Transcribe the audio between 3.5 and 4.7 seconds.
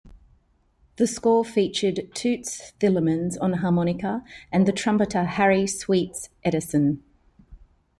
harmonica and